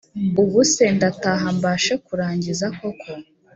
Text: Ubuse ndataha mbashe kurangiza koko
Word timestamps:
Ubuse 0.41 0.83
ndataha 0.95 1.45
mbashe 1.57 1.93
kurangiza 2.05 2.65
koko 2.77 3.11